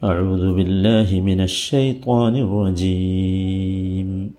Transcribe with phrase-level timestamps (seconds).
[0.00, 4.30] أعوذ بالله من الشيطان الرجيم.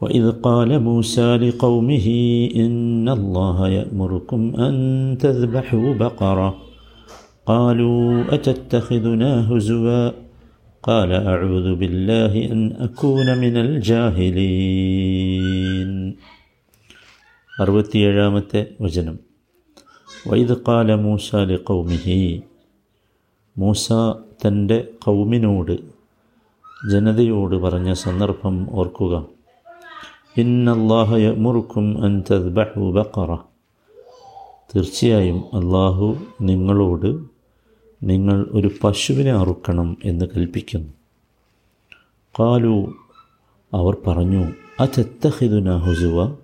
[0.00, 2.06] وإذ قال موسى لقومه
[2.56, 4.74] إن الله يأمركم أن
[5.20, 6.56] تذبحوا بقرة.
[7.46, 10.10] قالوا أتتخذنا هزوا؟
[10.82, 14.86] قال أعوذ بالله أن أكون من الجاهلين.
[17.60, 18.06] أروتي
[18.80, 19.16] وجنم
[20.26, 22.38] وإذ قال موسى لقومه
[23.58, 23.92] മൂസ
[24.46, 25.78] തന്റെ കൗമിനോട്
[26.90, 29.26] ജനതയോട് പറഞ്ഞ സന്ദർഭം ഓർക്കുക.
[30.36, 33.34] ഇന്നല്ലാഹയ മുറുക്കും അൻ തദ്ബഹു ബക്കറ
[34.74, 37.24] തീർച്ചയായും അള്ളാഹു നിങ്ങളോട്
[38.02, 40.92] നിങ്ങൾ ഒരു പശുവിനെ അറുക്കണം എന്ന് കൽപ്പിക്കുന്നു.
[42.40, 42.94] കാലു
[43.74, 46.36] അവർ പറഞ്ഞു അതെത്തഹിദുന ഹുസുവ?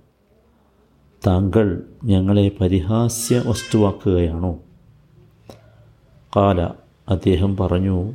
[1.27, 4.58] താങ്കൾ ഞങ്ങളെ പരിഹാസ്യ വസ്തുവാക്കുകയാണോ?
[6.36, 8.12] കാല അദ്ദേഹം പറഞ്ഞു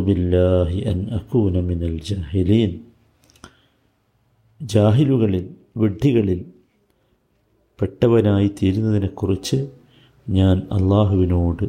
[0.00, 2.80] ബില്ലാഹി അൻ അക്കൂന മിനൽ ജാഹിലീൻ.
[4.62, 6.52] ജാഹിലുകളിൽ വിഡ്ഢികളിൽ
[7.80, 9.68] പെട്ടവനായി തീരുന്നതിനെക്കുറിച്ച്
[10.28, 11.64] ഞാൻ അള്ളാഹുവിനോട്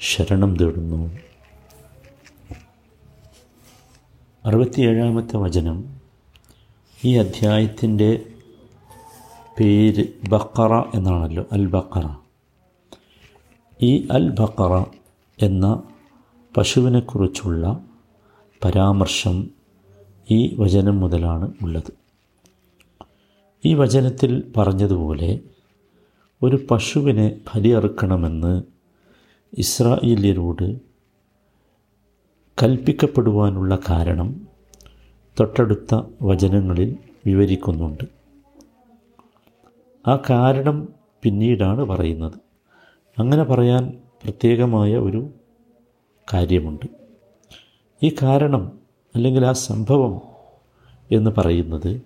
[0.00, 1.18] ശരണം തേടുന്നു.
[4.44, 6.00] അറുപത്തിയേഴാമത്തെ വചനം.
[7.04, 8.26] ഈ അധ്യായത്തിന്റെ
[9.60, 12.16] പേര് ബക്കറ എന്നാണല്ലോ അൽ ബക്കറ
[13.82, 14.99] ഈ അൽ ബക്കറ
[15.42, 15.82] എന്ന
[16.56, 17.84] പശുവിനെക്കുറിച്ചുള്ള
[18.64, 19.50] പരാമർശം
[20.30, 21.92] ഈ വചനം മുതലാണ് ഉള്ളത്.
[23.64, 25.40] ഈ വചനത്തിൽ പറഞ്ഞതുപോലെ
[26.42, 28.62] ഒരു പശുവിനെ ബലിയറുക്കണമെന്ന്
[29.58, 30.80] ഇസ്രായേലിയരോട്
[32.62, 34.48] കൽപ്പിക്കപ്പെടുവാനുള്ള കാരണം
[35.40, 36.96] തൊട്ടടുത്ത വചനങ്ങളിൽ
[37.26, 38.04] വിവരിക്കുന്നുണ്ട്.
[40.08, 40.88] ആ കാരണം
[41.22, 42.32] പിന്നീടാണ് പറയുന്നത്.
[43.18, 45.28] അങ്ങനെ പറയാൻ പ്രത്യേകമായ ഒരു
[46.34, 46.86] കാര്യമുണ്ട്.
[48.02, 48.78] ഈ കാരണം
[49.14, 50.20] അല്ലെങ്കിൽ ആ സംഭവം
[51.10, 52.02] എന്ന് പറയുന്നത്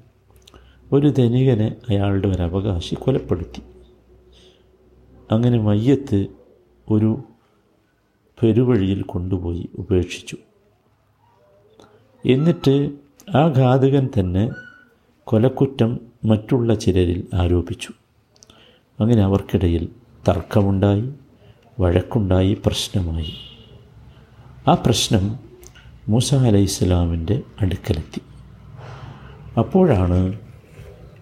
[0.93, 3.63] ഒരു ധനികനെ അയാളുടെ ഒരു അവകാശി കൊലപ്പെടുത്തി.
[5.31, 6.27] അങ്ങനെ മയ്യത്ത്
[6.91, 7.19] ഒരു
[8.43, 10.37] പെരുവഴിയിൽ കൊണ്ടുപോയി ഉപേക്ഷിച്ചു.
[12.27, 12.91] എന്നിട്ട്
[13.37, 14.51] ആ ഘാതകൻ തന്നെ
[15.25, 17.89] കൊലക്കുറ്റം മറ്റുള്ള ചിലരിൽ ആരോപിച്ചു.
[19.01, 19.89] അങ്ങനെ അവർക്കിടയിൽ
[20.29, 21.13] തർക്കമുണ്ടായി.
[21.81, 23.35] വഴക്കുണ്ടായി പ്രശ്നമായി.
[24.69, 25.39] ആ പ്രശ്നം
[26.09, 28.21] മൂസ അലൈഹി ഇസ്ലാമിന്റെ അടുക്കലെത്തി.
[29.59, 30.41] അപ്പോഴാണ്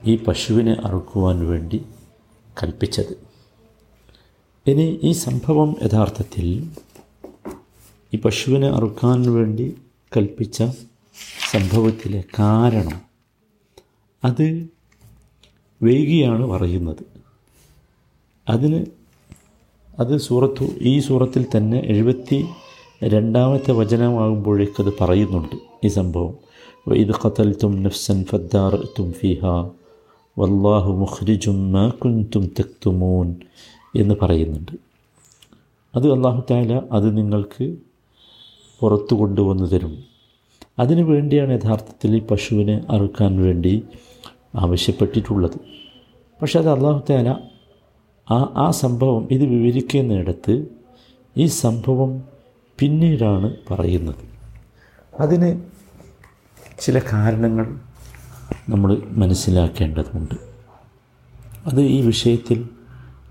[0.05, 1.85] ഈ പശുവിനെ അറുക്കുവാൻ വേണ്ടി
[2.63, 3.19] കൽപ്പിച്ചത്.
[4.67, 6.71] ഇനി ഈ സംഭവം യഥാർത്ഥത്തിൽ
[8.15, 9.75] ഈ പശുവിനെ അറുക്കാൻ വേണ്ടി
[10.17, 10.63] കൽപ്പിച്ച
[11.51, 13.01] സംഭവത്തിലെ കാരണം
[14.25, 14.69] അത്
[15.83, 17.05] വൈകിയാണ് പറയുന്നത്.
[18.49, 18.87] അതിന്
[19.99, 22.45] അത് സൂറത്തു ഈ സൂറത്തിൽ തന്നെ എഴുപത്തി
[23.05, 26.35] രണ്ടാമത്തെ വചനമാകുമ്പോഴേക്കത് പറയുന്നുണ്ട് ഈ സംഭവം.
[26.95, 27.15] ഇത്
[27.63, 29.47] തും നഫ്സൻ ഫദ്ദാർ തും ഫിഹ
[30.39, 33.37] വല്ലാഹു മുഖ്രിജും കുൻതും തെക്തുമോൻ
[33.97, 34.73] എന്ന് പറയുന്നുണ്ട്.
[35.95, 37.77] അത് അള്ളാഹു താല അത് നിങ്ങൾക്ക്
[38.81, 40.03] പുറത്തു കൊണ്ടുവന്നു തരും.
[40.79, 43.83] അതിനു വേണ്ടിയാണ് യഥാർത്ഥത്തിൽ ഈ പശുവിനെ അറുക്കാൻ വേണ്ടി
[44.55, 45.61] ആവശ്യപ്പെട്ടിട്ടുള്ളത്.
[46.43, 47.37] പക്ഷേ അത് അള്ളാഹു താല
[48.31, 50.67] ആ ആ സംഭവം ഇത് വിവരിക്കുന്നിടത്ത്
[51.37, 52.23] ഈ സംഭവം
[52.79, 54.15] പിന്നീടാണ് പറയുന്നത്.
[55.21, 55.63] അതിന്
[56.81, 57.79] ചില കാരണങ്ങൾ
[58.69, 60.35] നമ്മൾ മനസ്സിലാക്കേണ്ടതുണ്ട്.
[61.67, 62.69] അത് ഈ വിഷയത്തിൽ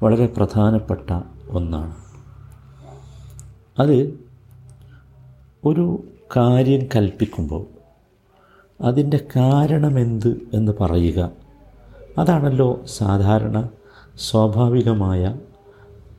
[0.03, 1.96] വളരെ പ്രധാനപ്പെട്ട ഒന്നാണ്.
[3.79, 4.19] അത്
[5.66, 6.03] ഒരു
[6.38, 7.66] കാര്യം കൽപ്പിക്കുമ്പോൾ
[8.81, 11.31] അതിന്റെ കാരണമെന്ത് എന്ന് പറയുക
[12.18, 13.69] അതാണല്ലോ സാധാരണ
[14.18, 15.40] സ്വാഭാവികമായ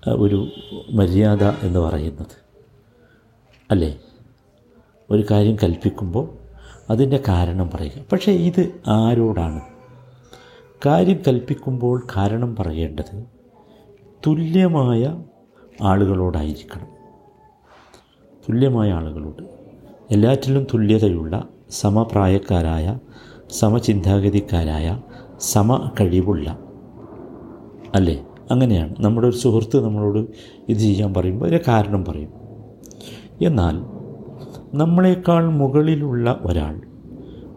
[0.08, 0.48] ഒരു
[0.90, 2.42] മര്യാദ എന്ന് പറയുന്നത്.
[3.70, 3.98] അല്ലേ?
[5.10, 6.28] ഒരു കാര്യം കൽപ്പിക്കുമ്പോൾ
[6.90, 7.92] അതിന്റെ കാരണം പറയുക.
[8.12, 9.60] പക്ഷേ ഇത് ആരോടാണ്?
[10.86, 13.24] കാര്യം കൽപ്പിക്കുമ്പോൾ കാരണം പറയേണ്ടത്
[14.26, 15.22] തുല്യമായ
[15.82, 16.86] ആളുകളോടായിരിക്കണം.
[18.48, 19.42] തുല്യമായ ആളുകളോട്.
[20.10, 22.98] എല്ലാറ്റിലും തുല്യതയുള്ള സമപ്രായക്കാരായ
[23.50, 25.00] സമചിന്താഗതിക്കാരായ
[25.40, 26.61] സമ കഴിവുള്ള
[27.94, 28.24] അല്ലേ?
[28.50, 28.94] അങ്ങനെയാണ്.
[29.00, 30.26] നമ്മുടെ ഒരു സുഹൃത്ത് നമ്മളോട്
[30.68, 32.28] ഇത് ചെയ്യാൻ പറയുമ്പോൾ അതിന് കാരണം പറയും.
[33.42, 34.02] എന്നാൽ
[34.76, 36.80] നമ്മളെക്കാൾ മുകളിലുള്ള ഒരാൾ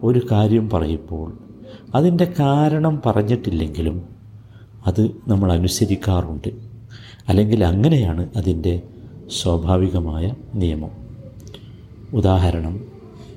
[0.02, 1.38] ഒരു കാര്യം പറയുമ്പോൾ
[1.94, 4.02] അതിന്റെ കാരണം പറഞ്ഞിട്ടില്ലെങ്കിലും
[4.86, 6.50] അത് നമ്മൾ അനുസരിക്കാറുണ്ട്.
[7.28, 8.82] അല്ലെങ്കിൽ അങ്ങനെയാണ് അതിന്റെ
[9.42, 10.90] സ്വാഭാവികമായ നിയമം.
[12.14, 12.80] ഉദാഹരണം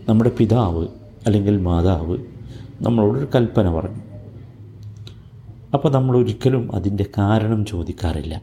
[0.09, 0.87] നമ്മുടെ പിതാവ്
[1.25, 2.17] അല്ലെങ്കിൽ മാതാവ്
[2.81, 4.08] നമ്മളോടൊരു കൽപ്പന പറഞ്ഞു.
[5.73, 8.41] അപ്പോൾ നമ്മൾ ഒരിക്കലും അതിന്റെ കാരണം ചോദിക്കാറില്ല.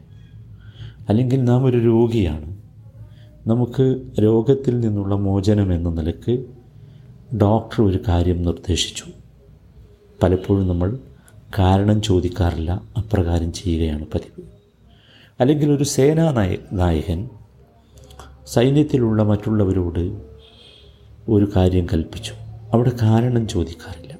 [1.09, 2.57] അല്ലെങ്കിൽ നാം ഒരു രോഗിയാണ്.
[3.47, 6.45] നമുക്ക് രോഗത്തിൽ നിന്നുള്ള മോചനം എന്ന നിലയ്ക്ക്
[7.35, 9.03] ഡോക്ടർ ഒരു കാര്യം നിർദ്ദേശിച്ചു.
[10.23, 10.97] പലപ്പോഴും നമ്മൾ
[11.59, 14.47] കാരണം ചോദിക്കാറില്ല അപ്രകാരം ചെയ്യുകയാണ് പതിവ്.
[15.39, 17.29] അല്ലെങ്കിൽ ഒരു സേനാ നായ നായകൻ
[18.47, 20.21] സൈന്യത്തിലുള്ള മറ്റുള്ളവരോട്
[21.29, 22.33] ഒരു കാര്യം കൽപ്പിച്ചു.
[22.73, 24.17] അവിടെ കാരണം ചോദിക്കാറില്ല.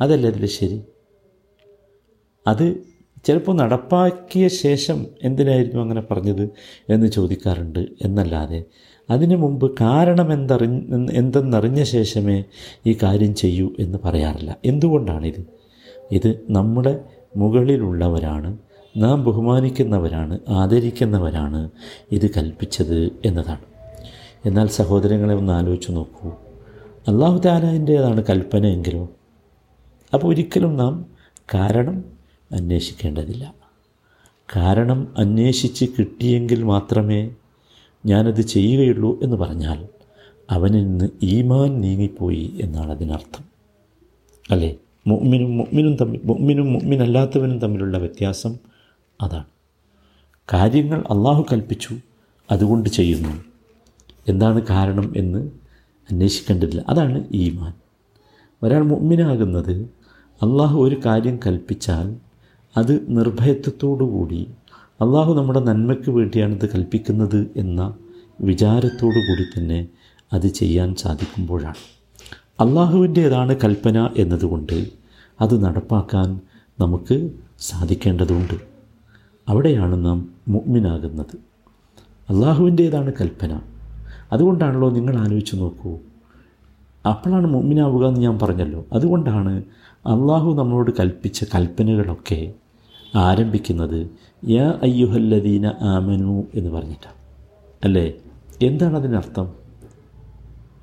[0.00, 0.82] അതല്ലേ അതിൽ ശരി?
[2.46, 2.76] അത്
[3.24, 6.50] ചിലപ്പോൾ നടപ്പാക്കിയ ശേഷം എന്തിനായിരുന്നു അങ്ങനെ പറഞ്ഞത്
[6.90, 8.64] എന്ന് ചോദിക്കാറുണ്ട് എന്നല്ലാതെ.
[9.10, 10.64] അതിനു മുമ്പ് കാരണം എന്തറി
[11.12, 12.44] എന്തെന്നറിഞ്ഞ ശേഷമേ
[12.86, 14.56] ഈ കാര്യം ചെയ്യൂ എന്ന് പറയാറില്ല.
[14.64, 15.46] എന്തുകൊണ്ടാണിത്?
[16.12, 17.04] ഇത് നമ്മുടെ
[17.36, 18.58] മുകളിലുള്ളവരാണ്
[18.96, 21.70] നാം ബഹുമാനിക്കുന്നവരാണ് ആദരിക്കുന്നവരാണ്
[22.12, 23.64] ഇത് കൽപ്പിച്ചത് എന്നതാണ്.
[24.46, 26.28] എന്നാൽ സഹോദരങ്ങളെ ഒന്ന് ആലോചിച്ച് നോക്കൂ.
[27.08, 28.66] അള്ളാഹു താലാന്റേതാണ് കൽപ്പന
[30.14, 31.06] അപ്പോൾ ഒരിക്കലും നാം
[31.54, 32.15] കാരണം
[32.52, 33.54] അന്വേഷിക്കേണ്ടതില്ല.
[34.56, 37.30] കാരണം അന്വേഷിച്ച് കിട്ടിയെങ്കിൽ മാത്രമേ
[38.06, 39.88] ഞാനത് ചെയ്യുകയുള്ളൂ എന്ന് പറഞ്ഞാൽ
[40.50, 43.44] അവനിൽ നിന്ന് ഈമാൻ നീങ്ങിപ്പോയി എന്നാണ് അതിനർത്ഥം.
[44.50, 44.78] അല്ലേ?
[45.06, 48.56] മുഅ്മിനും മുഅ്മിനും തമ്മിൽ മുഅ്മിനും മുഅ്മിനല്ലാത്തവനും തമ്മിലുള്ള വ്യത്യാസം
[49.20, 49.46] അതാണ്.
[50.54, 51.94] കാര്യങ്ങൾ അള്ളാഹു കൽപ്പിച്ചു
[52.50, 53.44] അതുകൊണ്ട് ചെയ്യുന്നു.
[54.28, 55.50] എന്താണ് കാരണം എന്ന്
[56.10, 56.84] അന്വേഷിക്കേണ്ടതില്ല.
[56.88, 57.72] അതാണ് ഈമാൻ.
[58.62, 59.90] ഒരാൾ മുഅ്മിനാകുന്നത്
[60.42, 62.16] അള്ളാഹു ഒരു കാര്യം കൽപ്പിച്ചാൽ
[62.76, 64.46] അത് നിർഭയത്വത്തോടുകൂടി
[65.00, 67.94] അള്ളാഹു നമ്മുടെ നന്മയ്ക്ക് വേണ്ടിയാണിത് കൽപ്പിക്കുന്നത് എന്ന
[68.40, 69.88] വിചാരത്തോടു കൂടി തന്നെ
[70.32, 71.74] അത് ചെയ്യാൻ സാധിക്കുമ്പോഴാണ്.
[72.60, 74.86] അള്ളാഹുവിന്റേതാണ് കൽപ്പന എന്നതുകൊണ്ട്
[75.40, 76.40] അത് നടപ്പാക്കാൻ
[76.80, 77.30] നമുക്ക്
[77.60, 78.54] സാധിക്കേണ്ടതുണ്ട്.
[79.48, 81.36] അവിടെയാണ് നാം മുഗ്മിനാകുന്നത്
[82.30, 83.60] അള്ളാഹുവിന്റേതാണ് കൽപ്പന.
[84.32, 85.98] അതുകൊണ്ടാണല്ലോ നിങ്ങൾ ആലോചിച്ച് നോക്കൂ.
[87.06, 88.86] അപ്പോഴാണ് മുഗ്മിനാവുക എന്ന് ഞാൻ പറഞ്ഞല്ലോ.
[88.92, 89.62] അതുകൊണ്ടാണ്
[90.06, 92.54] അള്ളാഹു നമ്മളോട് കൽപ്പിച്ച കൽപ്പനകളൊക്കെ
[93.14, 94.10] ആരംഭിക്കുന്നത്
[94.48, 97.16] യാ അയ്യുഹല്ലദീന ആമനു എന്ന് പറഞ്ഞിട്ടാണ്
[97.84, 98.12] അല്ലേ?
[98.62, 99.52] എന്താണ് അതിനർത്ഥം?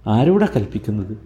[0.08, 1.18] ആരോടാ കൽപ്പിക്കുന്നത്?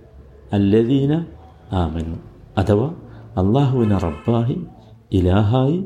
[0.54, 1.26] അല്ലദീന
[1.72, 2.16] ആമനു.
[2.58, 2.90] അഥവാ
[3.38, 4.66] അള്ളാഹുവിനെ റബ്ബായി
[5.12, 5.86] ഇലാഹായി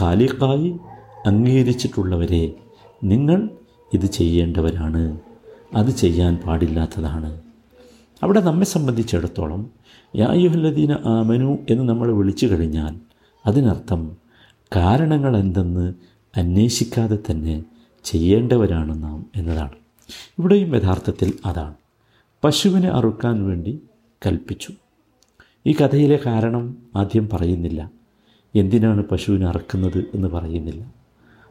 [0.00, 0.78] ഖാലിഖായി
[1.26, 2.52] അംഗീകരിച്ചിട്ടുള്ളവരെ
[3.04, 3.48] നിങ്ങൾ
[3.94, 5.20] ഇത് ചെയ്യേണ്ടവരാണ്.
[5.74, 7.40] അത് ചെയ്യാൻ പാടില്ലാത്തതാണ്.
[8.22, 9.70] അവിടെ നമ്മെ സംബന്ധിച്ചിടത്തോളം
[10.16, 12.96] യായുഹല്ലദീന ആമനു എന്ന് നമ്മൾ വിളിച്ചു കഴിഞ്ഞാൽ
[13.46, 14.19] അതിനർത്ഥം
[14.76, 15.94] കാരണങ്ങൾ എന്തെന്ന്
[16.36, 17.64] അന്വേഷിക്കാതെ തന്നെ
[18.04, 19.72] ചെയ്യേണ്ടവരാണ് നാം എന്നതാണ്.
[20.38, 21.74] ഇവിടെയും യഥാർത്ഥത്തിൽ അതാണ്.
[22.44, 23.80] പശുവിനെ അറുക്കാൻ വേണ്ടി
[24.26, 24.72] കൽപ്പിച്ചു.
[25.66, 27.90] ഈ കഥയിലെ കാരണം ആദ്യം പറയുന്നില്ല.
[28.56, 30.84] എന്തിനാണ് പശുവിനെ അറുക്കുന്നത് എന്ന് പറയുന്നില്ല.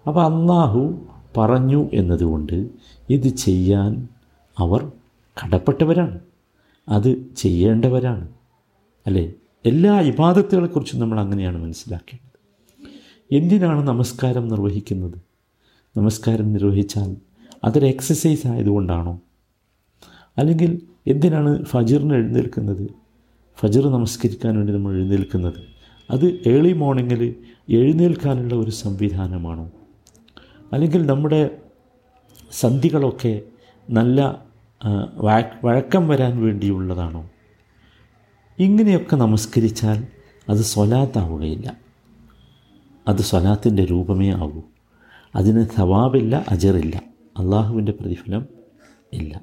[0.07, 0.99] അപ്പോൾ അള്ളാഹു
[1.37, 2.69] പറഞ്ഞു എന്നതുകൊണ്ട്
[3.09, 4.07] ഇത് ചെയ്യാൻ
[4.57, 4.91] അവർ
[5.43, 6.19] കടപ്പെട്ടവരാണ്.
[6.89, 8.27] അത് ചെയ്യേണ്ടവരാണ്.
[9.07, 9.33] അല്ലേ?
[9.65, 12.28] എല്ലാ ഇബാദത്തുകളെക്കുറിച്ചും നമ്മൾ അങ്ങനെയാണ് മനസ്സിലാക്കേണ്ടത്.
[13.31, 15.17] എന്തിനാണ് നമസ്കാരം നിർവഹിക്കുന്നത്?
[15.97, 17.09] നമസ്കാരം നിർവഹിച്ചാൽ
[17.63, 19.19] അതൊരു എക്സസൈസ് ആയതുകൊണ്ടാണോ?
[20.37, 20.71] അല്ലെങ്കിൽ
[21.07, 22.87] എന്തിനാണ് ഫജിറിന് എഴുന്നേൽക്കുന്നത്?
[23.59, 25.59] ഫജിർ നമസ്കരിക്കാൻ വേണ്ടി നമ്മൾ എഴുന്നേൽക്കുന്നത്
[26.09, 27.35] അത് ഏർലി മോർണിംഗിൽ
[27.69, 29.71] എഴുന്നേൽക്കാനുള്ള ഒരു സംവിധാനമാണോ?
[30.73, 31.41] അല്ലെങ്കിൽ നമ്മുടെ
[32.51, 33.41] സന്ധികളൊക്കെ
[33.89, 34.19] നല്ല
[35.63, 37.29] വഴക്കം വരാൻ വേണ്ടിയുള്ളതാണോ?
[38.59, 40.07] ഇങ്ങനെയൊക്കെ നമസ്കരിച്ചാൽ
[40.49, 41.88] അത് സ്വലാത്താവുകയില്ല.
[43.09, 44.61] അത് സ്വലാത്തിന്റെ രൂപമേ ആകൂ.
[45.35, 47.01] അതിന് സവാബില്ല അജറില്ല.
[47.39, 48.45] അള്ളാഹുവിന്റെ പ്രതിഫലം
[49.13, 49.41] ഇല്ല.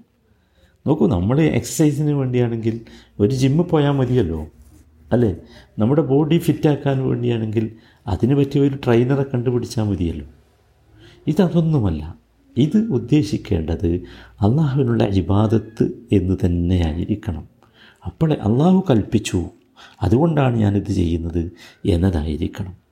[0.86, 2.80] നോക്കൂ നമ്മൾ എക്സസൈസിന് വേണ്ടിയാണെങ്കിൽ
[3.20, 4.46] ഒരു ജിമ്മിൽ പോയാൽ മതിയല്ലോ
[5.12, 5.36] അല്ലേ?
[5.78, 10.26] നമ്മുടെ ബോഡി ഫിറ്റാക്കാൻ വേണ്ടിയാണെങ്കിൽ അതിന് പറ്റിയ ഒരു ട്രെയിനറെ കണ്ടുപിടിച്ചാൽ മതിയല്ലോ.
[11.26, 12.14] ഇതതൊന്നുമല്ല.
[12.56, 13.86] ഇത് ഉദ്ദേശിക്കേണ്ടത്
[14.40, 17.48] അള്ളാഹുവിനുള്ള ഇബാദത്ത് എന്ന് തന്നെയായിരിക്കണം.
[18.06, 19.46] അപ്പോൾ അള്ളാഹു കൽപ്പിച്ചു.
[20.02, 21.52] അതുകൊണ്ടാണ് ഞാനിത് ചെയ്യുന്നത്
[21.84, 22.85] എന്നതായിരിക്കണം.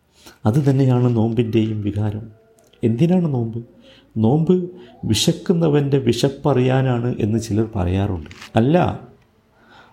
[0.47, 2.33] അത് തന്നെയാണ് നോമ്പിന്റെയും വികാരം.
[2.85, 3.64] എന്തിനാണ് നോമ്പ്?
[4.16, 4.71] നോമ്പ്
[5.04, 8.31] വിശക്കുന്നവന്റെ വിശപ്പറിയാനാണ് എന്ന് ചിലർ പറയാറുണ്ട്.
[8.57, 9.00] അല്ല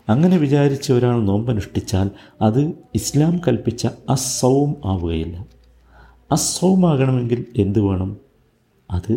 [0.09, 2.11] അങ്ങനെ വിചാരിച്ച് ഒരാൾ നോമ്പനുഷ്ഠിച്ചാൽ
[2.41, 5.45] അത് ഇസ്ലാം കൽപ്പിച്ച അസൗം ആവുകയില്ല.
[6.31, 8.17] അസൗമാകണമെങ്കിൽ എന്ത് വേണം?
[8.91, 9.13] അത്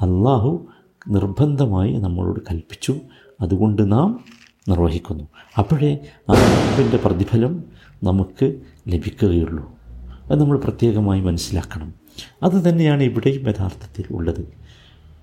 [0.00, 0.66] അള്ളാഹു
[1.08, 2.96] നിർബന്ധമായി നമ്മളോട് കൽപ്പിച്ചു.
[3.40, 4.24] അതുകൊണ്ട് നാം
[4.68, 5.24] നിർവഹിക്കുന്നു.
[5.58, 5.98] അപ്പോഴേ
[6.30, 7.64] ആ നോമ്പിന്റെ പ്രതിഫലം
[8.02, 9.81] നമുക്ക് ലഭിക്കുകയുള്ളൂ.
[10.32, 11.94] അത് നമ്മൾ പ്രത്യേകമായി മനസ്സിലാക്കണം.
[12.42, 14.48] അത് തന്നെയാണ് ഇവിടെയും യഥാർത്ഥത്തിൽ ഉള്ളത്.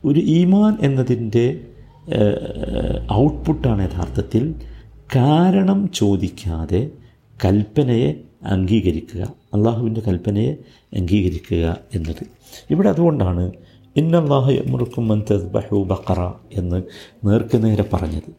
[0.05, 1.45] ഒരു ഈമാൻ എന്നതിന്റെ
[3.13, 4.55] ഔട്ട്പുട്ടാണ് യഥാർത്ഥത്തിൽ
[5.15, 6.91] കാരണം ചോദിക്കാതെ
[7.45, 8.13] കൽപ്പനയെ
[8.43, 9.21] അംഗീകരിക്കുക
[9.53, 10.51] അള്ളാഹുവിന്റെ കൽപ്പനയെ
[10.95, 12.23] അംഗീകരിക്കുക എന്നത്.
[12.71, 13.51] ഇവിടെ അതുകൊണ്ടാണ്
[13.95, 16.21] ഇന്നല്ലാഹ യമുറുക്കും മന്തസ്ബഹു ബക്കറ
[16.53, 16.83] എന്ന്
[17.23, 18.29] നേർക്കുനേരെ പറഞ്ഞത്.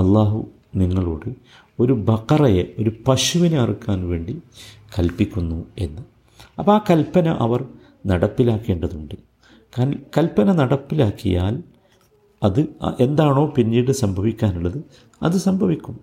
[0.00, 0.46] അള്ളാഹു
[0.76, 1.28] നിങ്ങളോട്
[1.80, 4.38] ഒരു ബക്കറയെ ഒരു പശുവിനെ അറുക്കാൻ വേണ്ടി
[4.98, 6.02] കൽപ്പിക്കുന്നു എന്ന്.
[6.58, 7.68] അപ്പോൾ ആ കൽപ്പന അവർ
[8.06, 9.14] നടപ്പിലാക്കേണ്ടതുണ്ട്.
[9.78, 11.62] കൽ കൽപ്പന നടപ്പിലാക്കിയാൽ
[12.42, 12.60] അത്
[13.00, 14.84] എന്താണോ പിന്നീട് സംഭവിക്കാനുള്ളത്
[15.22, 16.00] അത് സംഭവിക്കും.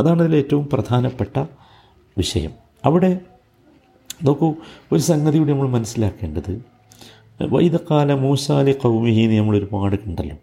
[0.00, 1.46] അതാണ് അതിൽ ഏറ്റവും പ്രധാനപ്പെട്ട
[2.18, 2.50] വിഷയം.
[2.84, 3.20] അവിടെ
[4.24, 4.54] നോക്കൂ
[4.92, 6.62] ഒരു സംഗതി കൂടി നമ്മൾ മനസ്സിലാക്കേണ്ടത്.
[7.42, 10.36] വൈദക്കാല മൂസാലി കൗമിഹിന്ന് നമ്മൾ ഒരുപാട് കണ്ടല്ലോ.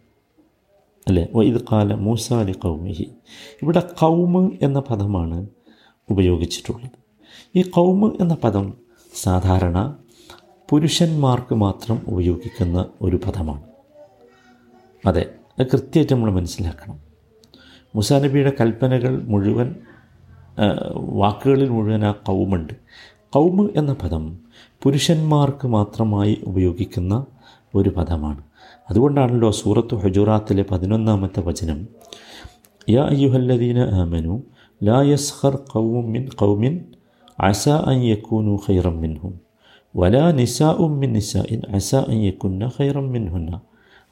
[1.07, 1.27] അല്ലേ?
[1.35, 3.11] വൈദക്കാല മൂസാലി കൗമിഹി
[3.61, 5.47] ഇവിടെ കൗമ് എന്ന പദമാണ്
[6.09, 7.00] ഉപയോഗിച്ചിട്ടുള്ളത്.
[7.55, 8.73] ഈ കൗമ് എന്ന പദം
[9.23, 9.95] സാധാരണ
[10.69, 13.63] പുരുഷന്മാർക്ക് മാത്രം ഉപയോഗിക്കുന്ന ഒരു പദമാണ്.
[15.05, 15.25] അതെ
[15.59, 16.99] അത് കൃത്യമായിട്ട് നമ്മൾ മനസ്സിലാക്കണം.
[17.95, 19.75] മുസാനബിയുടെ കൽപ്പനകൾ മുഴുവൻ
[20.95, 22.73] വാക്കുകളിൽ മുഴുവൻ ആ കൗമുണ്ട്.
[23.29, 24.39] കൗമ് എന്ന പദം
[24.83, 27.25] പുരുഷന്മാർക്ക് മാത്രമായി ഉപയോഗിക്കുന്ന
[27.75, 28.43] ഒരു പദമാണ്.
[28.89, 31.87] അതുകൊണ്ടാണല്ലോ സൂറത്ത് ഹുജുറാത്തിലെ പതിനൊന്നാമത്തെ വചനം
[32.89, 34.43] യാ അയ്യുഹല്ലദീന ആമനു
[34.83, 36.85] ലാ യസ്ഹർ കൗമും മിൻ കൗമിൻ
[37.41, 39.39] അസ അൻ يكونوا خيرا മിൻഹും
[39.95, 43.57] വലാ نساء من നിസാഇൻ അസ അൻ യക്കുന്ന خيرا منهن.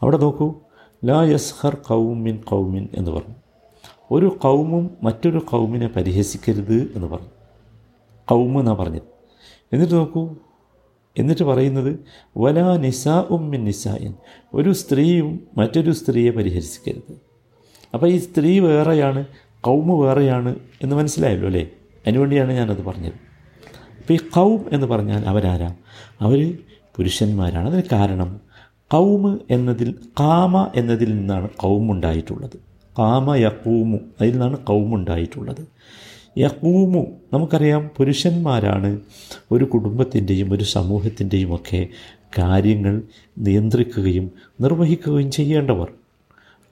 [0.02, 0.54] അവിടെ നോക്കൂ.
[1.06, 3.36] ലാ യസ്ഹർ കൗമിൻ മിൻ കൗമിൻ എന്ന് പറഞ്ഞു.
[4.12, 7.28] ഒരു കൗമും മറ്റൊരു കൗമിനെ പരിഹസിക്കരുത് എന്ന് പറഞ്ഞു.
[8.28, 9.02] കൗമ് എന്നാണ് പറഞ്ഞത്.
[9.74, 10.36] എന്നിട്ട് നോക്കൂ.
[11.18, 12.00] എന്നിട്ട് പറയുന്നത്
[12.38, 14.14] വലാ നിസാ ഉമ്മിൻ നിസായൻ
[14.54, 17.18] ഒരു സ്ത്രീയും മറ്റൊരു സ്ത്രീയെ പരിഹസിക്കരുത്.
[17.94, 19.26] അപ്പോൾ ഈ സ്ത്രീ വേറെയാണ്
[19.62, 21.70] കൗമ് വേറെയാണ് എന്ന് മനസ്സിലായല്ലോ അല്ലേ?
[22.06, 23.18] അതിനുവേണ്ടിയാണ് ഞാനത് പറഞ്ഞത്.
[24.00, 25.76] അപ്പോൾ ഈ കൗം എന്ന് പറഞ്ഞാൽ അവരാരാ?
[26.22, 26.58] അവർ
[26.98, 27.68] പുരുഷന്മാരാണ്.
[27.68, 28.42] അതിന് കാരണം
[28.92, 32.58] കൗമ് എന്നതിൽ കാമ എന്നതിൽ നിന്നാണ് കൗമുണ്ടായിട്ടുള്ളത്
[33.00, 35.64] കാമ യക്കൂമു അതിൽ നിന്നാണ് കൗമുണ്ടായിട്ടുള്ളത്
[36.38, 37.02] യക്കൂമു
[37.34, 39.00] നമുക്കറിയാം പുരുഷന്മാരാണ്
[39.52, 41.88] ഒരു കുടുംബത്തിന്റെയും ഒരു സമൂഹത്തിന്റെയും ഒക്കെ
[42.38, 43.02] കാര്യങ്ങൾ
[43.38, 45.90] നിയന്ത്രിക്കുകയും നിർവഹിക്കുകയും ചെയ്യേണ്ടവർ.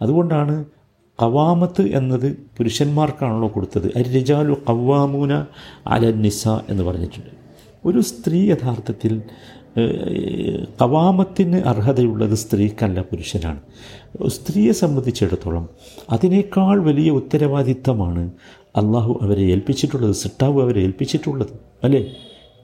[0.02, 0.66] അതുകൊണ്ടാണ്
[1.22, 3.88] കവാമത്ത് എന്നത് പുരുഷന്മാർക്കാണല്ലോ കൊടുത്തത്.
[3.96, 5.46] അരിജാലു കവാമൂന
[5.88, 7.32] അല നിസ എന്ന് പറഞ്ഞിട്ടുണ്ട്.
[7.86, 9.22] ഒരു സ്ത്രീ യഥാർത്ഥത്തിൽ
[10.82, 13.60] കവാമത്തിന് അർഹതയുള്ളത് സ്ത്രീക്കല്ല പുരുഷനാണ്.
[14.28, 15.70] സ്ത്രീയെ സംബന്ധിച്ചിടത്തോളം
[16.10, 18.32] അതിനേക്കാൾ വലിയ ഉത്തരവാദിത്തമാണ്
[18.76, 22.02] അള്ളാഹു അവരെ ഏൽപ്പിച്ചിട്ടുള്ളത് സിട്ടാവ് അവരെ ഏൽപ്പിച്ചിട്ടുള്ളത് അല്ലേ?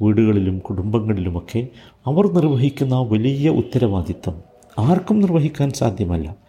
[0.01, 1.67] വീടുകളിലും കുടുംബങ്ങളിലുമൊക്കെ
[2.07, 4.35] അവർ നിർവഹിക്കുന്ന വലിയ ഉത്തരവാദിത്തം
[4.79, 6.42] ആർക്കും നിർവഹിക്കാൻ സാധ്യമല്ല.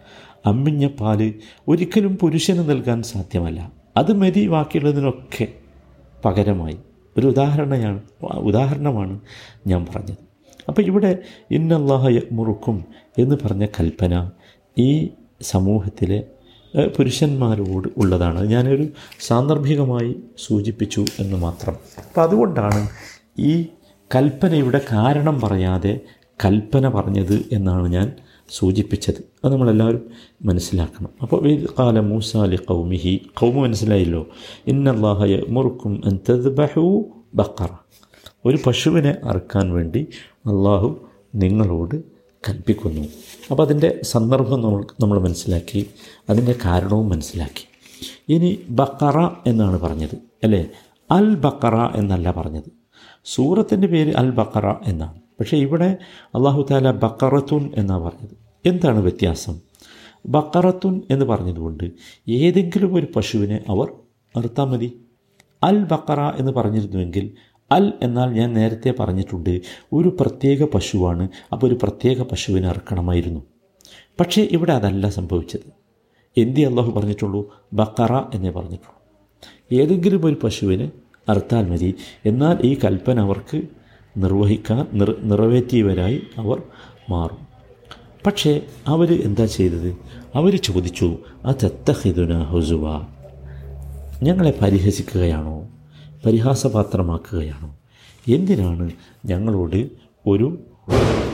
[0.45, 1.33] അമ്മിഞ്ഞ പാൽ
[1.67, 3.71] ഒരിക്കലും പുരുഷന് നൽകാൻ സാധ്യമല്ല.
[3.97, 5.47] അത് മതി ബാക്കിയുള്ളതിനൊക്കെ
[6.25, 6.77] പകരമായി.
[7.17, 9.19] ഒരു ഉദാഹരണയാണ് ഉദാഹരണമാണ്
[9.67, 10.17] ഞാൻ പറഞ്ഞത്.
[10.67, 11.17] അപ്പോൾ ഇവിടെ
[11.51, 12.85] ഇന്നല്ലാഹ മുറുക്കും
[13.19, 14.31] എന്ന് പറഞ്ഞ കൽപ്പന
[14.77, 15.09] ഈ
[15.41, 16.23] സമൂഹത്തിലെ
[16.97, 18.45] പുരുഷന്മാരോട് ഉള്ളതാണ്.
[18.45, 18.87] ഞാനൊരു
[19.19, 20.15] സാന്ദർഭികമായി
[20.47, 21.75] സൂചിപ്പിച്ചു എന്ന് മാത്രം.
[21.97, 22.89] അപ്പം അതുകൊണ്ടാണ്
[23.39, 23.65] ഈ
[24.15, 25.99] കൽപ്പനയുടെ കാരണം പറയാതെ
[26.45, 28.11] കൽപ്പന പറഞ്ഞത് എന്നാണ് ഞാൻ
[28.49, 29.23] സൂചിപ്പിച്ചത്.
[29.45, 30.09] അത് നമ്മളെല്ലാവരും
[30.45, 31.09] മനസ്സിലാക്കണം.
[31.21, 34.27] അപ്പോൾ കാല മൂസാലി കൗമിഹി കൗമ മനസ്സിലായല്ലോ.
[34.67, 37.67] ഇന്നല്ലാഹ മുറുക്കും ബക്കറ
[38.45, 40.99] ഒരു പശുവിനെ അറുക്കാൻ വേണ്ടി അള്ളാഹു
[41.35, 41.95] നിങ്ങളോട്
[42.49, 43.07] കൽപ്പിക്കുന്നു.
[43.51, 45.89] അപ്പോൾ അതിന്റെ സന്ദർഭം നമ്മൾ നമ്മൾ മനസ്സിലാക്കി.
[46.29, 47.67] അതിന്റെ കാരണവും മനസ്സിലാക്കി.
[48.29, 50.17] ഇനി ബക്കറ എന്നാണ് പറഞ്ഞത്.
[50.43, 50.65] അല്ലേ?
[51.11, 52.71] അൽ ബക്കറ എന്നല്ല പറഞ്ഞത്.
[53.25, 55.24] സൂറത്തിന്റെ പേര് അൽ ബക്കറ എന്നാണ്.
[55.39, 55.97] പക്ഷേ ഇവിടെ
[56.35, 58.37] അള്ളാഹു താല ബക്കറത്തുൻ എന്നാണ് പറഞ്ഞത്.
[58.65, 59.59] എന്താണ് വ്യത്യാസം?
[60.25, 61.91] ബക്കറത്തുൻ എന്ന് പറഞ്ഞതുകൊണ്ട്
[62.29, 63.91] ഏതെങ്കിലും ഒരു പശുവിനെ അവർ
[64.37, 65.05] നിർത്താൻ മതി.
[65.63, 67.31] അൽ ബക്കറ എന്ന് പറഞ്ഞിരുന്നുവെങ്കിൽ
[67.71, 69.61] അൽ എന്നാൽ ഞാൻ നേരത്തെ പറഞ്ഞിട്ടുണ്ട്
[69.93, 73.45] ഒരു പ്രത്യേക പശുവാണ് അപ്പോൾ ഒരു പ്രത്യേക പശുവിനെ ഇറക്കണമായിരുന്നു.
[74.19, 75.73] പക്ഷേ ഇവിടെ അതല്ല സംഭവിച്ചത്.
[76.37, 77.55] എന്തി അള്ളാഹു പറഞ്ഞിട്ടുള്ളൂ?
[77.73, 78.95] ബക്കറ എന്നേ പറഞ്ഞിട്ടുള്ളൂ.
[79.81, 80.91] ഏതെങ്കിലും ഒരു പശുവിനെ
[81.29, 81.95] അറുത്താൽ മതി.
[82.25, 83.61] എന്നാൽ ഈ കൽപ്പന അവർക്ക്
[84.17, 86.61] നിർവഹിക്കാൻ നിർ നിറവേറ്റിയവരായി അവർ
[87.09, 87.45] മാറും.
[88.25, 89.97] പക്ഷേ അവർ എന്താ ചെയ്തത്?
[90.35, 93.01] അവർ ചോദിച്ചു അതെത്തഹിദുന ഹുസുവ?
[94.23, 95.67] ഞങ്ങളെ പരിഹസിക്കുകയാണോ?
[96.25, 97.77] പരിഹാസപാത്രമാക്കുകയാണോ?
[98.27, 98.91] എന്തിനാണ്
[99.25, 99.89] ഞങ്ങളോട്
[100.27, 100.57] ഒരു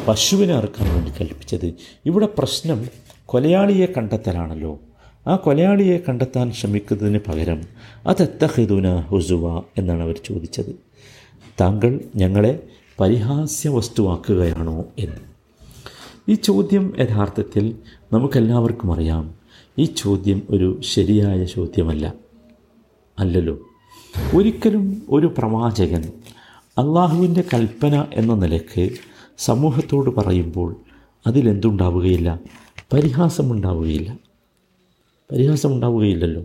[0.07, 1.73] പശുവിനെ അറുക്കാൻ വേണ്ടി കൽപ്പിച്ചത്?
[2.05, 2.88] ഇവിടെ പ്രശ്നം
[3.25, 4.79] കൊലയാളിയെ കണ്ടെത്തലാണല്ലോ.
[5.27, 7.61] ആ കൊലയാളിയെ കണ്ടെത്താൻ ശ്രമിക്കുന്നതിന് പകരം
[8.07, 9.63] അതെത്തഹിദുന ഹുസുവ?
[9.77, 10.90] എന്നാണ് അവർ ചോദിച്ചത്.
[11.62, 12.68] താങ്കൾ ഞങ്ങളെ
[13.00, 15.32] പരിഹാസ്യ വസ്തുവാക്കുകയാണോ എന്ന്.
[16.30, 17.75] ഈ ചോദ്യം യഥാർത്ഥത്തിൽ
[18.13, 19.36] നമുക്കെല്ലാവർക്കും അറിയാം.
[19.77, 22.13] ഈ ചോദ്യം ഒരു ശരിയായ ചോദ്യമല്ല.
[23.20, 23.60] അല്ലല്ലോ.
[24.36, 26.01] ഒരിക്കലും ഒരു പ്രവാചകൻ
[26.77, 28.89] അള്ളാഹുവിന്റെ കൽപ്പന എന്ന നിലയ്ക്ക്
[29.38, 30.75] സമൂഹത്തോട് പറയുമ്പോൾ
[31.27, 32.39] അതിലെന്തുണ്ടാവുകയില്ല?
[32.94, 34.18] പരിഹാസമുണ്ടാവുകയില്ല.
[35.32, 36.41] പരിഹാസമുണ്ടാവുകയില്ലല്ലോ.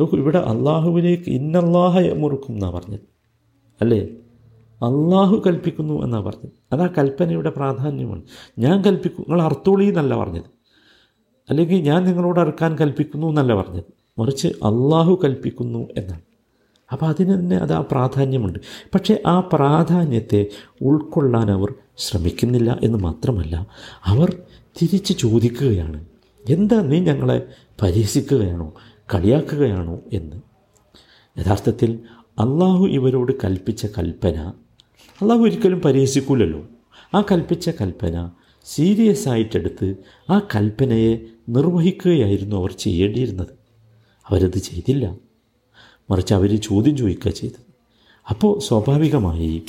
[0.00, 3.00] നോക്കൂ ഇവിടെ അള്ളാഹുവിനേക്ക് ഇന്നല്ലാഹ മുറുക്കും എന്നാണ് പറഞ്ഞത്.
[3.80, 4.08] അല്ലേ?
[4.82, 6.52] അള്ളാഹു കൽപ്പിക്കുന്നു എന്നാണ് പറഞ്ഞത്.
[6.72, 8.22] അതാ കൽപ്പനയുടെ പ്രാധാന്യമാണ്
[8.58, 10.44] ഞാൻ കൽപ്പിക്കും നിങ്ങൾ അർത്തോളി എന്നല്ല പറഞ്ഞത്.
[11.50, 13.84] അല്ലെങ്കിൽ ഞാൻ നിങ്ങളോട് അറുക്കാൻ കൽപ്പിക്കുന്നു എന്നല്ല പറഞ്ഞത്.
[14.18, 16.20] മറിച്ച് അള്ളാഹു കൽപ്പിക്കുന്നു എന്നാണ്.
[16.92, 18.58] അപ്പോൾ അതിന് തന്നെ അത് ആ പ്രാധാന്യമുണ്ട്.
[18.94, 20.46] പക്ഷേ ആ പ്രാധാന്യത്തെ
[20.82, 23.66] ഉൾക്കൊള്ളാൻ അവർ ശ്രമിക്കുന്നില്ല എന്ന് മാത്രമല്ല
[24.04, 24.42] അവർ
[24.82, 26.04] തിരിച്ച് ചോദിക്കുകയാണ്.
[26.48, 27.46] എന്താ നീ ഞങ്ങളെ
[27.82, 28.74] പരിഹസിക്കുകയാണോ?
[29.14, 30.36] കളിയാക്കുകയാണോ എന്ന്.
[31.40, 31.98] യഥാർത്ഥത്തിൽ
[32.38, 34.52] അള്ളാഹു ഇവരോട് കൽപ്പിച്ച കൽപ്പന
[35.22, 36.68] അള്ളാഹു ഒരിക്കലും പരിഹസിക്കൂലല്ലോ
[37.14, 38.30] ആ കൽപ്പിച്ച കൽപ്പന
[38.64, 39.96] സീരിയസ് ആയിട്ടെടുത്ത്
[40.30, 41.16] ആ കൽപ്പനയെ
[41.48, 43.46] നിർവഹിക്കുകയായിരുന്നു അവർ ചെയ്യേണ്ടിയിരുന്നത്.
[44.28, 45.16] അവരത് ചെയ്തില്ല.
[46.10, 47.62] മറിച്ച് അവർ ചോദ്യം ചോദിക്കുക ചെയ്തത്
[48.30, 49.62] അപ്പോൾ സ്വാഭാവികമായി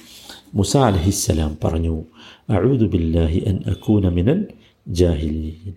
[0.55, 2.05] മുസ അലഹിസ്സലാം പറഞ്ഞു
[2.49, 4.45] അഴുദുബില്ലാഹി അൻ അക്കൂന മിനൽ
[4.87, 5.73] ജാഹിലീൻ.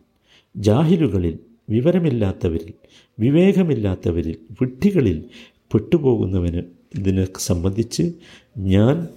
[0.56, 1.38] ജാഹിലുകളിൽ
[1.70, 2.72] വിവരമില്ലാത്തവരിൽ
[3.20, 5.24] വിവേകമില്ലാത്തവരിൽ വിട്ടികളിൽ
[5.72, 6.62] പെട്ടുപോകുന്നവന്
[6.98, 8.12] ഇതിനെ സംബന്ധിച്ച്
[8.58, 9.08] ഞാൻ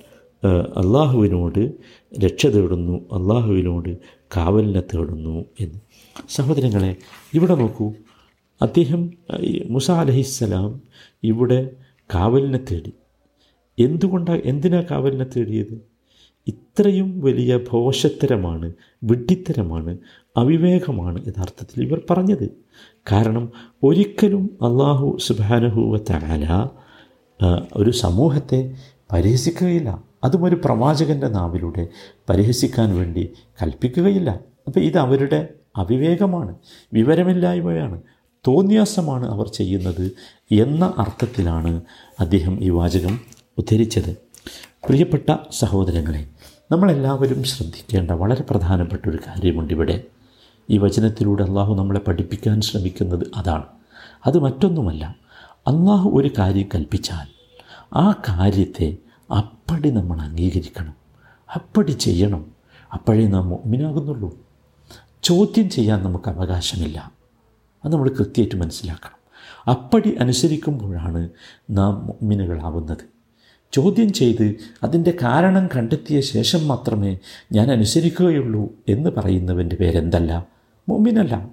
[0.52, 1.62] അള്ളാഹുവിനോട്
[2.24, 3.98] രക്ഷ തേടുന്നു അള്ളാഹുവിനോട്
[4.36, 5.80] കാവലിനെ തേടുന്നു എന്ന്.
[6.30, 6.96] സഹോദരങ്ങളെ
[7.34, 7.88] ഇവിടെ നോക്കൂ.
[8.62, 9.02] അദ്ദേഹം
[9.70, 10.82] മുസ അലഹിസ്സലാം
[11.24, 11.70] ഇവിടെ
[12.14, 12.94] കാവലിനെ തേടി.
[13.80, 15.76] എന്തുകൊണ്ടാണ് എന്തിനാ കാവലിനെ തേടിയത്?
[16.48, 18.74] ഇത്രയും വലിയ ഭോഷത്തരമാണ്
[19.04, 19.98] വിഡ്ഢിത്തരമാണ്
[20.38, 22.48] അവിവേകമാണ് യഥാർത്ഥത്തിൽ ഇവർ പറഞ്ഞത്.
[23.12, 23.46] കാരണം
[23.84, 26.46] ഒരിക്കലും അള്ളാഹു സുബാനഹുവ തആല
[27.76, 28.76] ഒരു സമൂഹത്തെ
[29.12, 31.88] പരിഹസിക്കുകയില്ല അതും ഒരു പ്രവാചകന്റെ നാവിലൂടെ
[32.30, 34.40] പരിഹസിക്കാൻ വേണ്ടി കൽപ്പിക്കുകയില്ല.
[34.68, 36.56] അപ്പോൾ ഇത് അവരുടെ അവിവേകമാണ്
[36.94, 38.02] വിവരമില്ലായ്മയാണ്
[38.48, 40.12] തോന്നിയാസമാണ് അവർ ചെയ്യുന്നത്
[40.52, 41.82] എന്ന അർത്ഥത്തിലാണ്
[42.20, 43.20] അദ്ദേഹം ഈ വാചകം
[43.58, 44.18] ഉദ്ധരിച്ചത്.
[44.88, 46.28] പ്രിയപ്പെട്ട സഹോദരങ്ങളെ
[46.72, 50.04] നമ്മളെല്ലാവരും ശ്രദ്ധിക്കേണ്ട വളരെ പ്രധാനപ്പെട്ട ഒരു കാര്യമുണ്ട് ഇവിടെ.
[50.70, 53.64] ഈ വചനത്തിലൂടെ അള്ളാഹു നമ്മളെ പഠിപ്പിക്കാൻ ശ്രമിക്കുന്നത് അതാണ്.
[54.26, 55.16] അത് മറ്റൊന്നുമല്ല
[55.68, 57.28] അള്ളാഹു ഒരു കാര്യം കൽപ്പിച്ചാൽ
[57.94, 58.98] ആ കാര്യത്തെ
[59.34, 60.96] അപ്പടി നമ്മൾ അംഗീകരിക്കണം.
[61.56, 62.52] അപ്പടി ചെയ്യണം.
[62.94, 64.38] അപ്പോഴേ നാം മുഗ്മിനാകുന്നുള്ളൂ.
[65.24, 67.12] ചോദ്യം ചെയ്യാൻ നമുക്ക് അവകാശമില്ല.
[67.86, 69.24] അത് നമ്മൾ കൃത്യമായിട്ട് മനസ്സിലാക്കണം.
[69.72, 71.30] അപ്പടി അനുസരിക്കുമ്പോഴാണ്
[71.70, 73.14] നാം മുഗ്മിനുകളാവുന്നത്.
[73.72, 77.18] ചോദ്യം ചെയ്ത് അതിന്റെ കാരണം കണ്ടെത്തിയ ശേഷം മാത്രമേ
[77.52, 80.48] ഞാൻ അനുസരിക്കുകയുള്ളൂ എന്ന് പറയുന്നവന്റെ പേരെന്തല്ല?
[80.90, 81.50] മുമ്മിനല്ല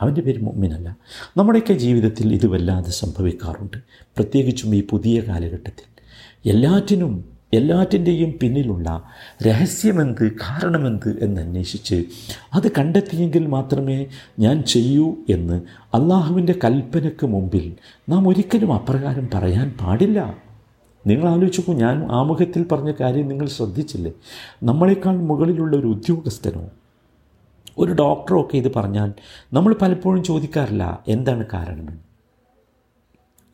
[0.00, 0.96] അവന്റെ പേര് മുമ്മിനല്ല
[1.36, 3.76] നമ്മുടെയൊക്കെ ജീവിതത്തിൽ ഇത് വല്ലാതെ സംഭവിക്കാറുണ്ട്.
[3.90, 5.95] പ്രത്യേകിച്ചും ഈ പുതിയ കാലഘട്ടത്തിൽ.
[6.46, 9.02] എല്ലാറ്റിനും എല്ലാറ്റിന്റെയും പിന്നിലുള്ള
[9.46, 12.04] രഹസ്യമെന്ത് കാരണമെന്ത് എന്ന് അന്വേഷിച്ച്
[12.54, 14.06] അത് കണ്ടെത്തിയെങ്കിൽ മാത്രമേ
[14.38, 15.60] ഞാൻ ചെയ്യൂ എന്ന്
[15.96, 17.76] അള്ളാഹുവിന്റെ കൽപ്പനയ്ക്ക് മുമ്പിൽ
[18.08, 20.46] നാം ഒരിക്കലും അപ്രകാരം പറയാൻ പാടില്ല.
[21.06, 24.12] നിങ്ങൾ ആലോചിച്ചു ഞാൻ ആമുഖത്തിൽ പറഞ്ഞ കാര്യം നിങ്ങൾ ശ്രദ്ധിച്ചില്ലേ?
[24.62, 26.64] നമ്മളെക്കാൾ മുകളിലുള്ള ഒരു ഉദ്യോഗസ്ഥനോ
[27.78, 29.12] ഒരു ഡോക്ടറോ ഒക്കെ ഇത് പറഞ്ഞാൽ
[29.52, 32.05] നമ്മൾ പലപ്പോഴും ചോദിക്കാറില്ല എന്താണ് കാരണമെന്ന്.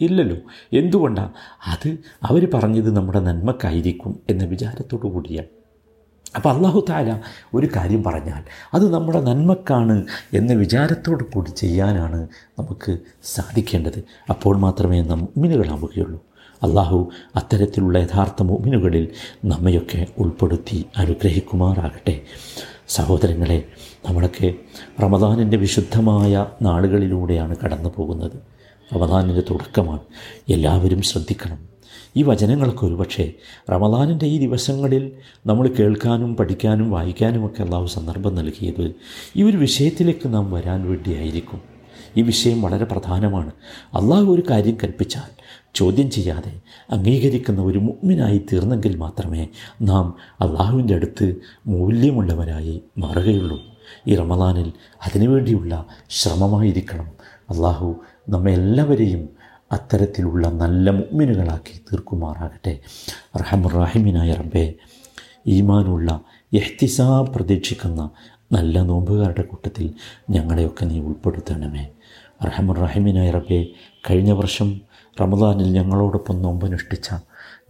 [0.00, 0.36] ഇല്ലല്ലോ.
[0.72, 1.32] എന്തുകൊണ്ടാണ്
[1.66, 5.46] അത് അവർ പറഞ്ഞത് നമ്മുടെ നന്മക്കായിരിക്കും എന്ന വിചാരത്തോടു കൂടിയാണ്.
[6.36, 7.20] അപ്പോൾ അള്ളാഹു താല
[7.54, 8.42] ഒരു കാര്യം പറഞ്ഞാൽ
[8.74, 12.28] അത് നമ്മുടെ നന്മക്കാണ് എന്ന വിചാരത്തോടു കൂടി ചെയ്യാനാണ്
[12.58, 14.04] നമുക്ക് സാധിക്കേണ്ടത്.
[14.30, 16.20] അപ്പോൾ മാത്രമേ നാം മിനുകളാവുകയുള്ളൂ
[16.62, 19.08] അള്ളാഹു അത്തരത്തിലുള്ള യഥാർത്ഥ മുമിനുകളിൽ
[19.44, 22.22] നമ്മയൊക്കെ ഉൾപ്പെടുത്തി അനുഗ്രഹിക്കുമാറാകട്ടെ.
[22.88, 23.64] സഹോദരങ്ങളെ
[24.08, 24.54] നമ്മളൊക്കെ
[25.02, 28.52] റമദാനിന്റെ വിശുദ്ധമായ നാളുകളിലൂടെയാണ് കടന്നു പോകുന്നത്
[28.94, 30.00] റമദാനിന്റെ തുടക്കമാണ്.
[30.48, 31.72] എല്ലാവരും ശ്രദ്ധിക്കണം.
[32.16, 33.32] ഈ വചനങ്ങളൊക്കെ ഒരുപക്ഷെ
[33.70, 35.12] റമദാനിന്റെ ഈ ദിവസങ്ങളിൽ
[35.46, 38.94] നമ്മൾ കേൾക്കാനും പഠിക്കാനും വായിക്കാനുമൊക്കെ അള്ളാഹു സന്ദർഭം നൽകിയത്
[39.36, 41.60] ഈ ഒരു വിഷയത്തിലേക്ക് നാം വരാൻ വേണ്ടിയായിരിക്കും.
[42.16, 43.50] ഈ വിഷയം വളരെ പ്രധാനമാണ്.
[43.94, 45.42] അള്ളാഹു ഒരു കാര്യം കൽപ്പിച്ചാൽ
[45.74, 49.48] ചോദ്യം ചെയ്യാതെ അംഗീകരിക്കുന്ന ഒരു മുഗ്മിനായി തീർന്നെങ്കിൽ മാത്രമേ
[49.82, 53.62] നാം അള്ളാഹുവിന്റെ അടുത്ത് മൂല്യമുള്ളവരായി മാറുകയുള്ളൂ.
[54.08, 54.72] ഈ റമദാനിൽ
[55.06, 57.06] അതിനുവേണ്ടിയുള്ള ശ്രമമായിരിക്കണം.
[57.50, 57.96] അള്ളാഹു
[58.28, 59.28] നമ്മെ എല്ലാവരെയും
[59.72, 62.80] അത്തരത്തിലുള്ള നല്ല മുമ്മിനുകളാക്കി തീർക്കുമാറാകട്ടെ.
[63.40, 64.76] റഹമുറാഹിമിനായ റബ്ബെ
[65.46, 66.20] ഈമാനുള്ള
[66.52, 68.10] എഹ്തിസാ പ്രതീക്ഷിക്കുന്ന
[68.52, 69.94] നല്ല നോമ്പുകാരുടെ കൂട്ടത്തിൽ
[70.30, 71.84] ഞങ്ങളെയൊക്കെ നീ ഉൾപ്പെടുത്തണമേ.
[72.44, 73.68] റഹമുറാഹിമിനായ റബ്ബെ
[74.10, 74.80] കഴിഞ്ഞ വർഷം
[75.20, 77.10] റമദാനിൽ ഞങ്ങളോടൊപ്പം നോമ്പനുഷ്ഠിച്ച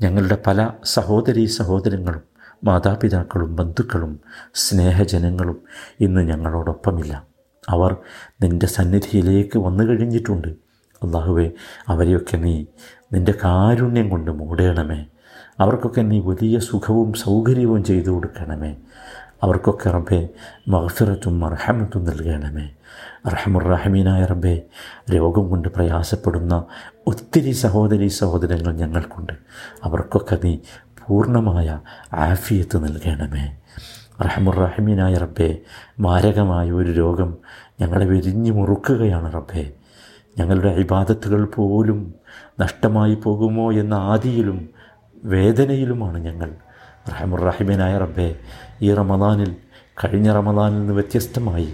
[0.01, 2.23] ഞങ്ങളുടെ പല സഹോദരീ സഹോദരങ്ങളും
[2.65, 4.21] മാതാപിതാക്കളും ബന്ധുക്കളും
[4.55, 5.61] സ്നേഹജനങ്ങളും
[6.01, 7.32] ഇന്ന് ഞങ്ങളോടൊപ്പമില്ല.
[7.69, 7.97] അവർ
[8.43, 10.49] നിന്റെ സന്നിധിയിലേക്ക് വന്നു കഴിഞ്ഞിട്ടുണ്ട്.
[11.03, 11.51] അള്ളാഹുവെ
[11.89, 12.65] അവരെയൊക്കെ നീ
[13.13, 15.05] നിന്റെ കാരുണ്യം കൊണ്ട് മൂടേണമേ.
[15.61, 18.77] അവർക്കൊക്കെ നീ വലിയ സുഖവും സൗകര്യവും ചെയ്തു കൊടുക്കണമേ.
[19.43, 20.29] അവർക്കൊക്കെ റബ്ബെ
[20.69, 22.71] മഹഫിറത്തും അർഹമത്തും നൽകണമേ.
[23.29, 24.63] റഹമുറഹമീനായ റബ്ബെ
[25.11, 26.65] രോഗം കൊണ്ട് പ്രയാസപ്പെടുന്ന
[27.07, 29.33] ഒത്തിരി സഹോദരി സഹോദരങ്ങൾ ഞങ്ങൾക്കുണ്ട്.
[29.85, 30.59] അവർക്കൊക്കെ നീ
[31.07, 31.81] പൂർണമായ
[32.13, 33.57] ആഫിയത്ത് നൽകണമേ.
[34.25, 35.59] റഹമുറഹമീനായ റബ്ബേ
[36.01, 37.37] മാരകമായ ഒരു രോഗം
[37.81, 39.71] ഞങ്ങളെ വിരിഞ്ഞു മുറുക്കുകയാണ് റബ്ബേ.
[40.39, 42.15] ഞങ്ങളുടെ അഭിബാധത്തുകൾ പോലും
[42.61, 44.69] നഷ്ടമായി പോകുമോ എന്ന ആദിയിലും
[45.25, 46.51] വേദനയിലുമാണ് ഞങ്ങൾ.
[47.09, 48.37] റഹമുറഹിമനായ റബ്ബെ
[48.83, 49.57] ഈ റമദാനിൽ
[50.05, 51.73] കഴിഞ്ഞ റമദാനിൽ നിന്ന് വ്യത്യസ്തമായി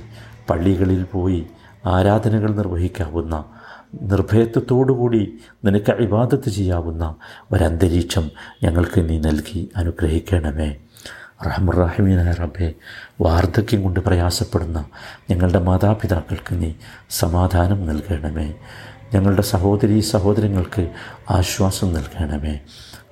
[0.50, 1.46] പള്ളികളിൽ പോയി
[1.86, 3.44] ആരാധനകൾ നിർവഹിക്കാവുന്ന
[4.02, 7.14] നിർഭയത്വത്തോടുകൂടി നിനക്ക് ഇബാദത്ത് ചെയ്യാവുന്ന
[7.52, 8.30] ഒരന്തരീക്ഷം
[8.62, 10.76] ഞങ്ങൾക്ക് നീ നൽകി അനുഗ്രഹിക്കണമേ.
[11.46, 12.74] റഹമുറാഹിമീനായ റബ്ബെ
[13.20, 14.84] വാർദ്ധക്യം കൊണ്ട് പ്രയാസപ്പെടുന്ന
[15.30, 16.72] ഞങ്ങളുടെ മാതാപിതാക്കൾക്ക് നീ
[17.10, 18.54] സമാധാനം നൽകണമേ.
[19.14, 20.90] ഞങ്ങളുടെ സഹോദരി സഹോദരങ്ങൾക്ക്
[21.30, 22.60] ആശ്വാസം നൽകണമേ.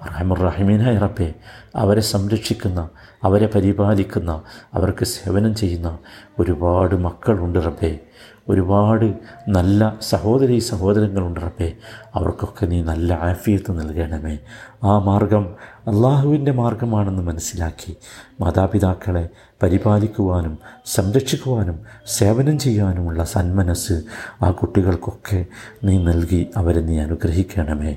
[0.07, 1.35] റഹമുറാഹിമീനായ റബ്ബെ
[1.77, 2.89] അവരെ സംരക്ഷിക്കുന്ന
[3.25, 4.43] അവരെ പരിപാലിക്കുന്ന
[4.75, 5.99] അവർക്ക് സേവനം ചെയ്യുന്ന
[6.39, 7.99] ഒരുപാട് മക്കളുണ്ട് റബ്ബേ.
[8.49, 9.15] ഒരുപാട്
[9.49, 11.73] നല്ല സഹോദരി സഹോദരങ്ങളുണ്ട് റബ്ബേ.
[12.15, 14.39] അവർക്കൊക്കെ നീ നല്ല ആഫിയത്ത് നൽകണമേ.
[14.85, 15.55] ആ മാർഗം
[15.87, 17.97] അള്ളാഹുവിന്റെ മാർഗമാണെന്ന് മനസ്സിലാക്കി
[18.41, 19.29] മാതാപിതാക്കളെ
[19.63, 24.03] പരിപാലിക്കുവാനും സംരക്ഷിക്കുവാനും സേവനം ചെയ്യാനുമുള്ള സന്മനസ്
[24.43, 25.47] ആ കുട്ടികൾക്കൊക്കെ
[25.85, 27.97] നീ നൽകി അവരെ നീ അനുഗ്രഹിക്കണമേ.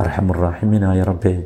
[0.00, 1.44] അർഹമുറാഹിമിനായ റബ്ബേ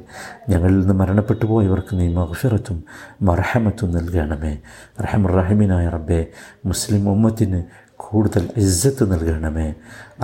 [0.48, 2.84] ഞങ്ങളിൽ നിന്ന് മരണപ്പെട്ടു പോയവർക്ക് നീ മഹഫിറത്തും
[3.22, 4.58] മർഹമത്തും നൽകണമേ.
[5.00, 6.26] അർഹമുറാഹിമിനായ റബ്ബേ
[6.66, 9.67] മുസ്ലിം ഉമ്മത്തിന് കൂടുതൽ ഇസ്സത്ത് നൽകണമേ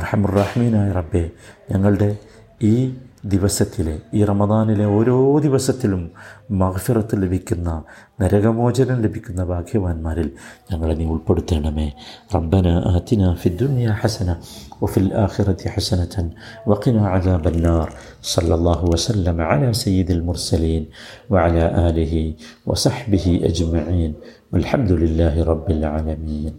[0.05, 1.25] റഹമുറാഹിമീനായ റബ്ബേ
[1.71, 2.09] ഞങ്ങളുടെ
[2.63, 2.75] ഈ
[3.33, 6.01] ദിവസത്തിലെ ഈ റമദാനിലെ ഓരോ ദിവസത്തിലും
[6.61, 7.69] മഹഫിറത്ത് ലഭിക്കുന്ന
[8.21, 10.27] നരകമോചനം ലഭിക്കുന്ന ഭാഗ്യവാന്മാരിൽ
[10.71, 11.87] ഞങ്ങളെ നീ ഉൾപ്പെടുത്തണമേ
[12.35, 14.29] റബ്ബന ആതിന ഫിദ്ദുനിയ ഹസന
[14.83, 16.15] وفي الآخرة حسنة
[16.65, 17.87] وقنا عذاب النار
[18.23, 20.83] صلى الله وسلم على سيد المرسلين
[21.29, 22.13] وعلى آله
[22.65, 24.11] وصحبه أجمعين
[24.51, 26.53] والحمد لله رب العالمين